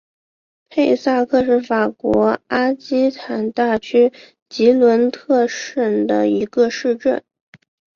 [0.67, 4.11] 佩萨克是法国阿基坦大区
[4.49, 7.23] 吉伦特省的一个市镇。